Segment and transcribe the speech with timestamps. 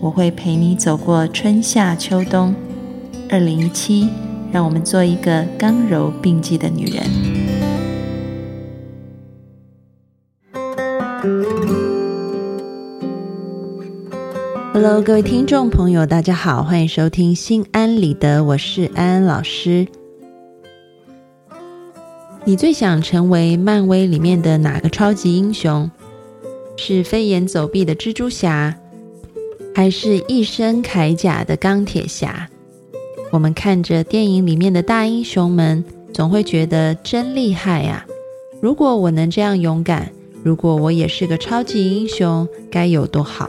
[0.00, 2.54] 我会陪你走过春夏秋冬。
[3.28, 4.08] 二零一七，
[4.52, 7.02] 让我们做一个刚柔并济的女人。
[14.72, 19.88] Hello，各位听众朋友，大家好，欢迎收听《心安理得》，我是安安老师。
[22.44, 25.90] 你最想成为漫威里面的哪个超级英雄？
[26.76, 28.78] 是飞檐走壁的蜘蛛侠，
[29.78, 32.48] 还是一身铠甲的钢铁侠？
[33.30, 38.04] 我们看着电影里面的大英雄们，总会觉得真厉害呀！
[38.60, 40.10] 如果我能这样勇敢，
[40.42, 43.46] 如果我也是个超级英雄，该有多好！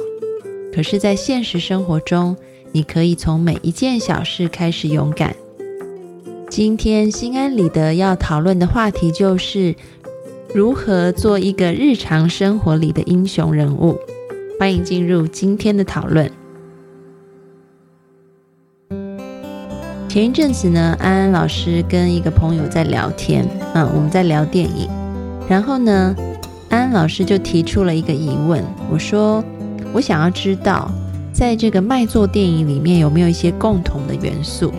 [0.72, 2.38] 可是，在现实生活中，
[2.74, 5.36] 你可以从每一件小事开始勇敢。
[6.48, 9.74] 今天心安理得要讨论的话题就是
[10.54, 13.98] 如何做一个日常生活里的英雄人物。
[14.60, 16.30] 欢迎进入今天的讨论。
[20.10, 24.90] 前一阵子呢，安安老师跟一个朋友在聊天，嗯，我们在聊电影，
[25.48, 26.14] 然后呢，
[26.68, 29.42] 安安老师就提出了一个疑问，我说
[29.94, 30.92] 我想要知道，
[31.32, 34.74] 在这个卖座电影里面有没有一些共同的元素。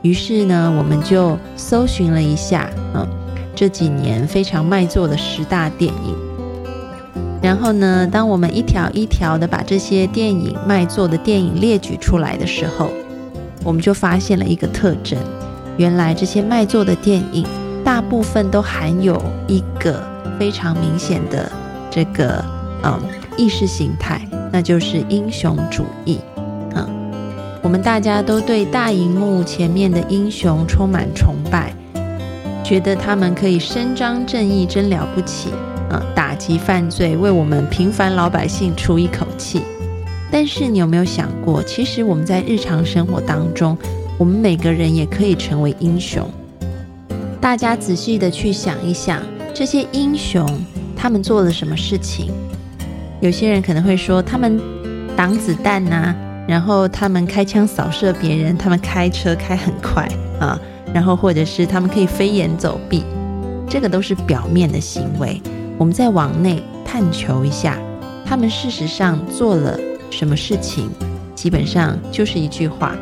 [0.00, 3.06] 于是呢，我们就搜寻了一下，嗯，
[3.54, 6.29] 这几年非常卖座的十大电影。
[7.42, 12.90] 然后呢，当我们一条一条的把这些电影卖座的电影列举出来的时候，
[13.64, 15.18] 我们就发现了一个特征：
[15.76, 17.46] 原来这些卖座的电影
[17.82, 20.02] 大部分都含有一个
[20.38, 21.50] 非常明显的
[21.90, 22.44] 这个
[22.82, 23.00] 嗯
[23.38, 24.20] 意识形态，
[24.52, 26.18] 那就是英雄主义。
[26.74, 26.86] 嗯
[27.62, 31.74] 我们大家都对大荧幕前面的英雄充满崇拜，
[32.64, 35.50] 觉得他们可以伸张正义，真了不起。
[35.90, 36.02] 啊！
[36.14, 39.62] 打击犯罪，为我们平凡老百姓出一口气。
[40.30, 43.76] 但是你有没有想过，其实我们在日常生活当中，
[44.16, 46.24] 我们每个人也可以成为英雄。
[47.40, 49.20] 大家仔细的去想一想，
[49.52, 50.46] 这些英雄
[50.96, 52.30] 他们做了什么事情？
[53.20, 54.60] 有些人可能会说，他们
[55.16, 56.14] 挡子弹呐。
[56.48, 60.08] 然后他们开枪扫射别人，他们开车开很快
[60.40, 60.58] 啊，
[60.92, 63.04] 然后或者是他们可以飞檐走壁，
[63.68, 65.40] 这个都是表面的行为。
[65.80, 67.78] 我们再往内探求一下，
[68.26, 69.80] 他们事实上做了
[70.10, 70.90] 什么事情？
[71.34, 72.94] 基本上就是一句话，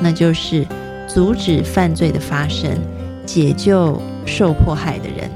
[0.00, 0.64] 那就是
[1.08, 2.78] 阻止犯罪的发生，
[3.26, 5.28] 解救受迫害的人。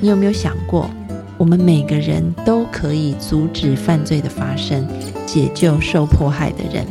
[0.00, 0.90] 你有没有想过？
[1.36, 4.84] 我们每个人都可以阻止犯罪的发生，
[5.24, 6.84] 解救受迫害的人。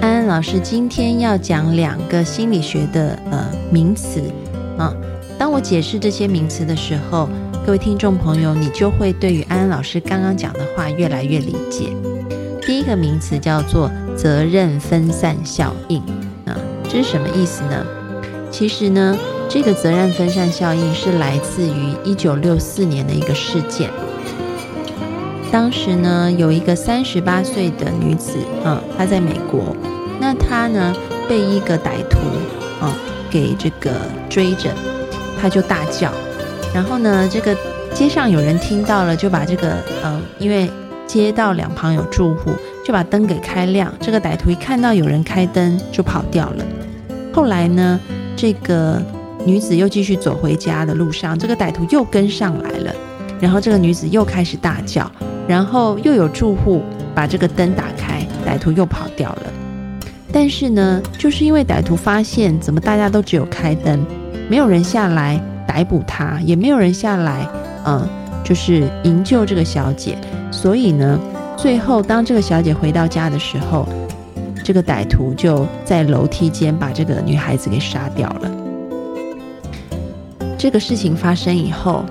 [0.00, 4.22] 安安老师今天要讲两个心理学的呃名词
[4.78, 4.94] 啊。
[5.38, 7.28] 当我解释这些名词的时候，
[7.68, 11.94] 各位听众朋友，你就会对于安安老师刚刚讲的话越来越理解。
[12.62, 16.00] 第一个名词叫做责任分散效应
[16.46, 17.84] 啊，这是什么意思呢？
[18.50, 19.14] 其实呢。
[19.50, 23.90] 这个责任分散效应是来自于一九六四年的一个事件。
[25.52, 29.76] 当时呢，有一个三十八岁的女子，嗯，她在美国，
[30.18, 30.96] 那她呢
[31.28, 32.18] 被一个歹徒，
[32.80, 32.90] 嗯，
[33.28, 33.90] 给这个
[34.30, 34.70] 追着，
[35.38, 36.10] 她就大叫，
[36.74, 37.56] 然后呢，这个
[37.94, 40.70] 街上有人听到了，就把这个，呃，因为
[41.06, 42.52] 街道两旁有住户，
[42.84, 43.92] 就把灯给开亮。
[44.00, 46.64] 这个歹徒一看到有人开灯，就跑掉了。
[47.32, 47.98] 后来呢，
[48.36, 49.02] 这个。
[49.46, 52.92] 女子又继续走回家的路上，这个歹徒又跟上来了，
[53.40, 55.10] 然后这个女子又开始大叫，
[55.46, 56.82] 然后又有住户
[57.14, 59.42] 把这个灯打开，歹徒又跑掉了。
[60.30, 64.04] 但是呢，就是因为歹徒发现怎么大家都只有开灯，
[64.50, 67.46] 没有人下来逮捕他，也没有人下来，
[67.84, 68.08] 嗯，
[68.42, 70.16] 就是营救这个小姐，
[70.50, 71.20] 所以呢，
[71.58, 73.86] 最后当这个小姐回到家的时候，
[74.64, 78.50] 这个歹徒就在楼梯间把这个女孩子给杀掉了。
[80.56, 82.02] 这个事情发生以后，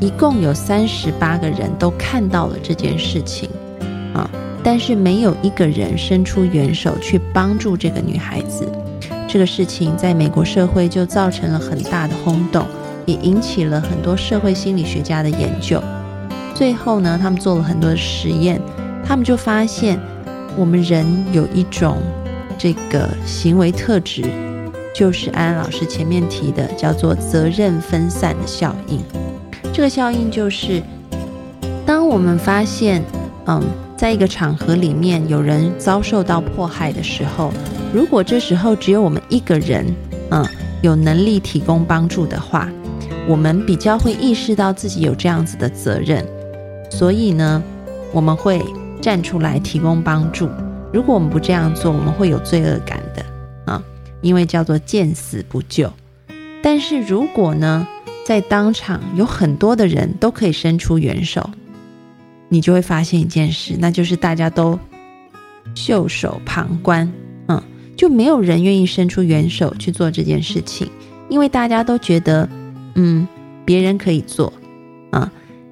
[0.00, 3.50] 一共有三十八个人都看到了这件事情，
[4.14, 4.28] 啊，
[4.62, 8.66] 但是没有一个人伸出援手去帮助这个女孩子。
[9.28, 12.64] 这个事情在美国社会就造成了很大的轰动，
[13.06, 15.82] 也引起了很多社会心理学家的研究。
[16.54, 18.60] 最后呢，他们做了很多实验，
[19.04, 19.98] 他们就发现，
[20.56, 21.98] 我们人有一种
[22.56, 24.22] 这个行为特质，
[24.94, 29.00] 就是安安老师前面提的，叫做责任分散的效应。
[29.72, 30.80] 这个效应就是，
[31.84, 33.02] 当我们发现，
[33.46, 33.60] 嗯，
[33.96, 37.52] 在一个场合里面有人遭受到迫害的时候，
[37.92, 39.84] 如果这时候只有我们一个人，
[40.30, 40.46] 嗯，
[40.82, 42.68] 有能力提供帮助的话，
[43.28, 46.24] 我们比较会意识到自己有这样子的责任，
[46.90, 47.62] 所以呢，
[48.12, 48.64] 我们会
[49.00, 50.48] 站出来提供帮助。
[50.92, 53.24] 如果我们不这样做，我们会有罪恶感的
[53.72, 53.82] 啊，
[54.20, 55.92] 因为叫做见死不救。
[56.62, 57.86] 但是如果呢？
[58.26, 61.50] 在当场有很多的人都可以伸出援手，
[62.48, 64.78] 你就会发现一件事，那就是大家都
[65.74, 67.12] 袖手旁观，
[67.48, 67.62] 嗯，
[67.98, 70.88] 就没有人愿意伸出援手去做这件事情，
[71.28, 72.48] 因为大家都觉得，
[72.94, 73.26] 嗯，
[73.64, 74.52] 别人可以做，
[75.10, 75.30] 啊，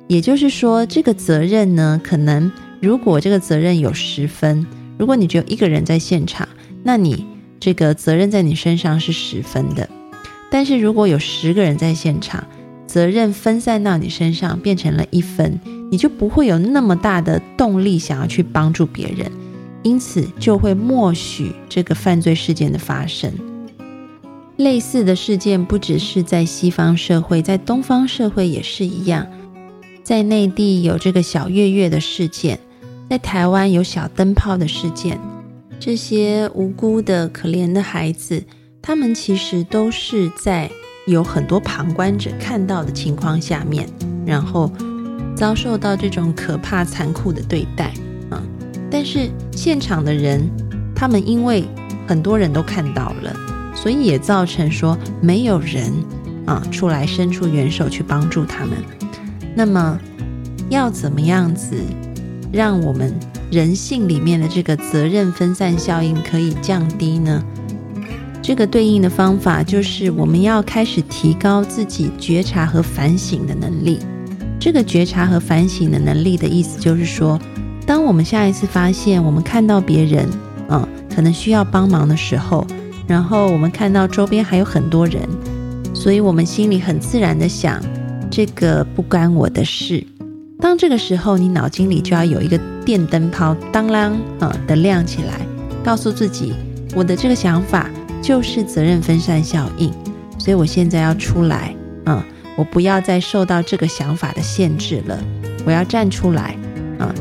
[0.08, 4.66] 也就是说，这个责任呢，可能如果这个责任有十分，
[4.98, 6.48] 如果你只有一个人在现场，
[6.82, 7.26] 那你
[7.60, 9.88] 这个责任在你身上是十分的。
[10.50, 12.44] 但是如果有十个人在现场，
[12.86, 15.58] 责任分散到你身上，变成了一分，
[15.90, 19.30] 你就不会有那么大的动力想要去帮助别人，
[19.82, 23.32] 因此就会默许这个犯罪事件的发生。
[24.56, 29.26] 类似的事件不只是在西方社会，在东方社会也是一样。
[30.04, 32.58] 在内地有这个小月月的事件，
[33.08, 35.18] 在台湾有小灯泡的事件，
[35.80, 38.42] 这些无辜的可怜的孩子。
[38.82, 40.68] 他们其实都是在
[41.06, 43.88] 有很多旁观者看到的情况下面，
[44.26, 44.70] 然后
[45.36, 47.92] 遭受到这种可怕残酷的对待
[48.28, 48.42] 啊！
[48.90, 50.50] 但是现场的人，
[50.96, 51.64] 他们因为
[52.08, 53.36] 很多人都看到了，
[53.74, 55.92] 所以也造成说没有人
[56.46, 58.72] 啊出来伸出援手去帮助他们。
[59.54, 59.98] 那么
[60.68, 61.76] 要怎么样子
[62.52, 63.14] 让我们
[63.50, 67.42] 人性里面的这个责任分散效应可以降低呢？
[68.40, 74.00] 这个对应的方法就是，我们要开始提高自己觉察和反省的能力。
[74.58, 77.38] 这个觉察和反省的能力的意思就是说，
[77.86, 80.28] 当我们下一次发现我们看到别人，
[80.68, 82.66] 嗯，可能需要帮忙的时候，
[83.06, 85.22] 然后我们看到周边还有很多人，
[85.94, 87.80] 所以我们心里很自然的想，
[88.30, 90.06] 这个不关我的事。
[90.60, 95.46] 当这个时候，你脑筋里就要有一个电灯泡，当啷啊的亮起来，
[95.84, 96.52] 告诉自己，
[96.94, 97.88] 我的这个想法。
[98.22, 99.92] 就是责任分散效应，
[100.38, 101.74] 所以我现在要出来，
[102.06, 102.22] 嗯，
[102.56, 105.18] 我不要再受到这个想法的限制了，
[105.66, 106.56] 我要站出来，
[107.00, 107.12] 啊，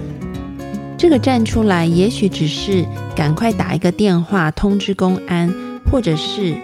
[0.99, 2.85] 这个站出来也许只是
[3.15, 5.51] 赶快打一个电话通知公安，
[5.91, 6.55] 或者是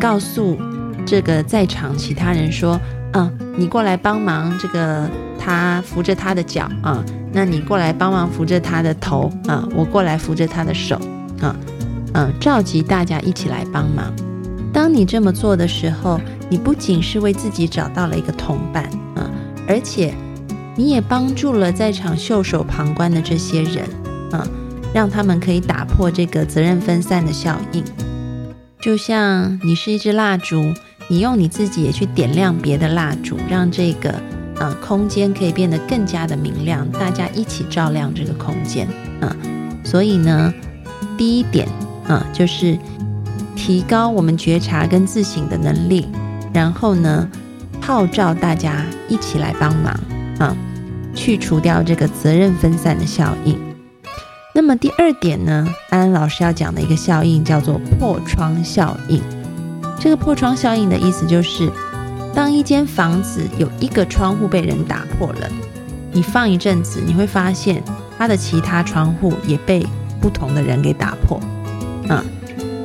[0.00, 0.58] 告诉
[1.06, 2.80] 这个在场其他人说，
[3.12, 5.08] 嗯，你过来帮忙，这个
[5.38, 7.02] 他扶着他的脚啊，
[7.32, 10.96] 那你过来帮忙扶着他的头啊，我过来扶着他的手
[11.40, 11.54] 啊。
[12.14, 14.12] 嗯，召集大家一起来帮忙。
[14.72, 16.20] 当你这么做的时候，
[16.50, 18.84] 你不仅是为自己找到了一个同伴，
[19.14, 19.30] 啊，
[19.68, 20.12] 而且
[20.76, 23.84] 你也帮助了在场袖手旁观的这些人，
[24.32, 24.46] 啊，
[24.92, 27.84] 让他们可以打破这个责任分散的效应。
[28.82, 30.74] 就像你是一支蜡烛，
[31.08, 34.20] 你用你自己也去点亮别的蜡烛，让这个
[34.60, 38.88] 嗯空间可以变得更加的明亮，大家一起照亮这个空间，
[39.20, 39.30] 嗯，
[39.84, 40.52] 所以呢，
[41.16, 41.66] 第一点。
[42.08, 42.76] 啊，就是
[43.54, 46.08] 提高我们觉察跟自省的能力，
[46.52, 47.30] 然后呢，
[47.80, 49.94] 号召大家一起来帮忙
[50.40, 50.54] 啊，
[51.14, 53.56] 去除掉这个责任分散的效应。
[54.54, 59.22] 那么第二点呢，安安老师要讲的一个效应叫做破窗效应。
[59.98, 61.70] 这个破窗效应的意思就是，
[62.34, 65.48] 当一间房子有一个窗户被人打破了，
[66.12, 67.82] 你放一阵子，你会发现
[68.18, 69.86] 它的其他窗户也被
[70.20, 71.40] 不同的人给打破。
[72.10, 72.22] 嗯，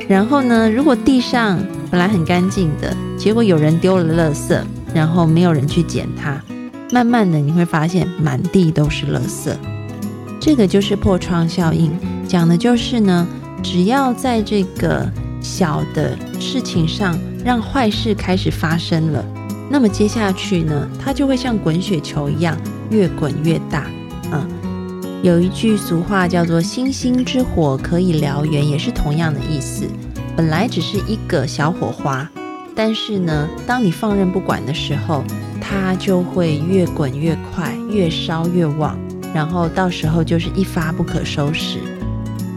[0.08, 0.70] 然后呢？
[0.70, 1.58] 如果地上
[1.90, 4.58] 本来很干净的，结果有人丢了垃圾，
[4.94, 6.42] 然后没有人去捡它，
[6.90, 9.52] 慢慢的你会发现满地都是垃圾。
[10.48, 11.92] 这个就是破窗效应，
[12.26, 13.28] 讲的就是呢，
[13.62, 15.06] 只要在这个
[15.42, 19.22] 小的事情上让坏事开始发生了，
[19.68, 22.56] 那么接下去呢，它就会像滚雪球一样
[22.88, 23.84] 越滚越大。
[24.32, 24.48] 嗯。
[25.22, 29.84] 有一句俗话叫做“星星之火可以燎原”，也是同样的意思。
[30.34, 32.26] 本来只是一个小火花，
[32.74, 35.22] 但是呢，当你放任不管的时候，
[35.60, 38.98] 它就会越滚越快，越烧越旺，
[39.34, 41.78] 然后到时候就是一发不可收拾。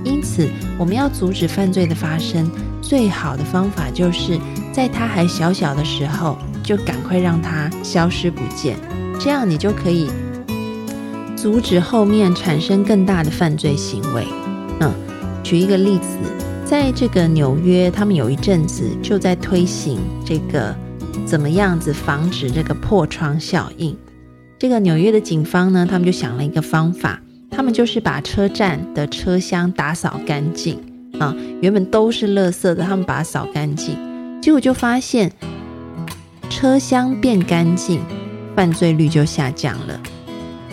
[0.04, 2.50] 因此，我们要阻止犯罪的发生，
[2.82, 4.40] 最好的方法就是
[4.74, 8.78] 在它还小小的时候，就赶快让它消失不见，
[9.20, 10.10] 这样你就可以。
[11.36, 14.26] 阻止后面产生更大的犯罪行为，
[14.80, 14.92] 嗯。
[15.44, 16.18] 举一个例子，
[16.64, 20.74] 在这个纽约，他们有一阵子就在推行这个
[21.26, 23.98] 怎么样子防止这个破窗效应。
[24.62, 30.78] 这个纽约的警方呢，他们就想了一个方法，他们就是把车站的车厢打扫干净
[31.18, 33.98] 啊，原本都是垃圾的，他们把它扫干净，
[34.40, 35.32] 结果就发现
[36.48, 38.02] 车厢变干净，
[38.56, 40.00] 犯罪率就下降了。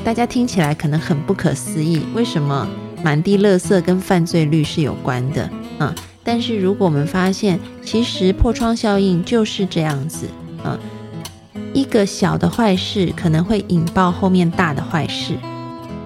[0.04, 2.68] 大家听起来可能很不可思议，为什么
[3.02, 5.94] 满地垃圾跟犯罪率是有关的啊？
[6.22, 10.26] 但是如果我们发现，其实破窗效应就是这样子
[10.62, 10.78] 啊，
[11.74, 15.34] 一个小的坏事可能会引爆后面大的坏事，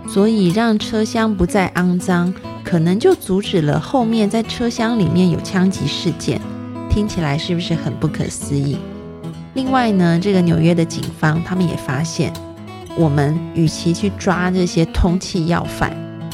[0.09, 2.33] 所以让车厢不再肮脏，
[2.65, 6.41] 可能就阻止了后面在车厢里面有枪击事件。
[6.91, 8.77] 听起来是不是很不可思议？
[9.55, 12.33] 另外呢，这个纽约的警方他们也发现。
[12.95, 15.91] 我们与其去抓这些通缉要犯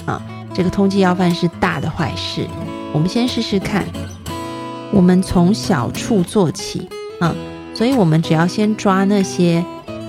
[0.07, 0.21] 啊，
[0.53, 2.49] 这个通缉要犯是大的坏事。
[2.93, 3.85] 我们先试试看，
[4.91, 6.89] 我们从小处做起
[7.21, 7.33] 啊，
[7.79, 9.65] 所以我们只要先抓那些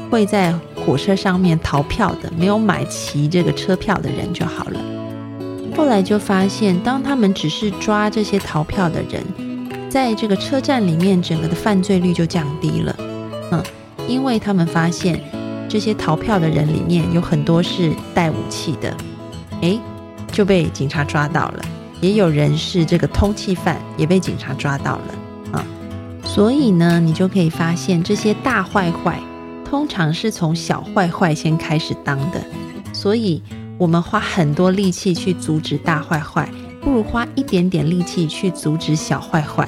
[0.10, 4.80] 会在火车上面逃票的、没有买齐这个车票的人就好了。
[5.78, 9.24] 后来就发现，当他们只是抓这些逃票的人，
[9.88, 12.96] 在这个车站里面，整个的犯罪率就降低了。
[13.52, 13.64] 嗯，
[14.08, 15.22] 因为他们发现。
[15.72, 18.92] 这些逃票的人里面有很多是带武器的，
[19.62, 19.80] 诶，
[20.32, 21.64] 就被警察抓到了。
[22.02, 25.14] 也有人是这个通缉犯，也被警察抓到了。
[26.32, 29.20] 所以呢，你就可以发现，这些大坏坏
[29.66, 32.40] 通常是从小坏坏先开始当的。
[32.94, 33.42] 所以，
[33.80, 36.48] 我们花很多力气去阻止大坏坏，
[36.82, 39.68] 不如花一点点力气去阻止小坏坏。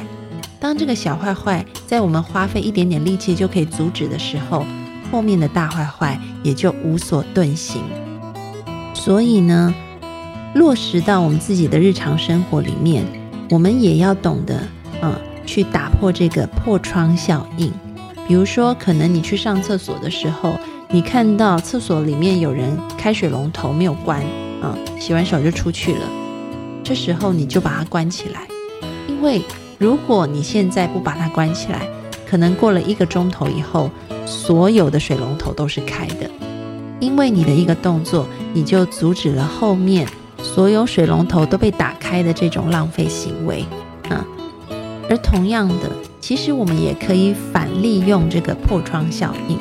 [0.59, 4.63] 当这个小坏坏在我们花费一点点力气就可以阻止的时候，
[5.11, 7.81] 后面的大坏坏也就无所遁形，
[8.93, 9.73] 所以呢，
[10.53, 13.03] 落实到我们自己的日常生活里面，
[13.49, 14.61] 我们也要懂得，
[15.01, 15.13] 嗯，
[15.51, 17.69] 去打破这个破窗效应。
[18.25, 20.57] 比如说，可能你去上厕所的时候，
[20.89, 24.21] 你看到厕所里面有人开水龙头没有关，
[24.61, 26.07] 啊，洗完手就出去了，
[26.85, 28.47] 这时候你就把它关起来，
[29.09, 29.41] 因为
[29.77, 31.85] 如果你现在不把它关起来，
[32.25, 33.89] 可能过了一个钟头以后。
[34.23, 36.29] 所有的水龙头都是开的，
[37.01, 40.07] 因为你的一个动作，你就阻止了后面
[40.41, 43.65] 所有水龙头都被打开的这种浪费行为
[44.07, 44.25] 啊。
[45.11, 45.91] 而同样的，
[46.21, 49.59] 其实我们也可以反利用这个破窗效应。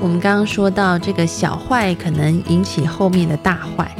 [0.00, 3.92] 我们刚刚说到这个小坏可能引起后面的大坏，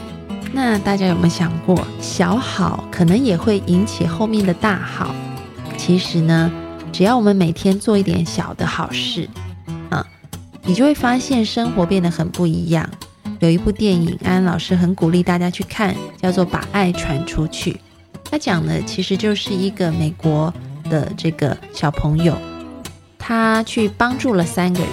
[0.52, 5.12] 那大家有没有想过，小好可能也会引起后面的大好？
[5.76, 6.48] 其实呢，
[6.92, 9.28] 只要我们每天做一点小的好事。
[9.90, 10.06] 啊
[10.62, 12.88] 你就会发现生活变得很不一样。
[13.40, 17.72] 有一部电影，安安老师很鼓励大家去看，叫做《把爱传出去》。
[18.30, 20.52] 他讲的其实就是一个美国
[20.90, 22.36] 的这个小朋友，
[23.18, 24.88] 他去帮助了三个人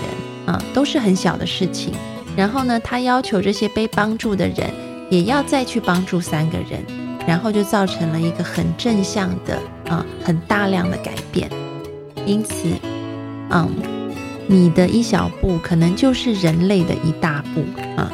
[0.46, 1.94] 啊，都是很小的事情。
[2.36, 4.70] 然后呢，他要求这些被帮助的人
[5.10, 6.84] 也要再去帮助三个人，
[7.28, 9.58] 然后就造成了一个很正向的
[9.90, 11.50] 啊，很大量的改变。
[12.26, 12.68] 因此，
[13.50, 13.70] 嗯。
[14.48, 17.64] 你的一小步，可能就是人类的一大步
[17.96, 18.12] 啊！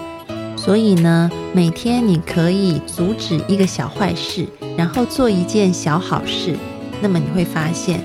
[0.56, 4.46] 所以呢，每天你可以阻止一个小坏事，
[4.78, 6.56] 然后做一件小好事，
[7.02, 8.04] 那么你会发现，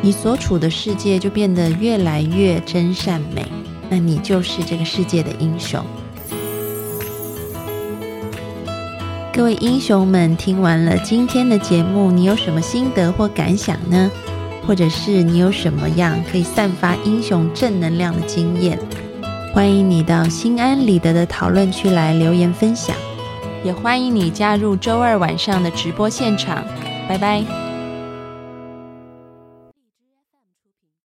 [0.00, 3.46] 你所处的世界就变得越来越真善美，
[3.88, 5.84] 那你就是这个世界的英雄。
[9.32, 14.10] 各位英雄们，听完了今天的节目，你有什么心得或感想呢？
[14.66, 18.78] 或者是你有什么样可以散发英雄正能量的经验？
[19.54, 22.94] 欢迎你到心安理得的讨论区来留言分享，
[23.64, 26.64] 也欢迎你加入周二晚上的直播现场。
[27.08, 27.69] 拜拜。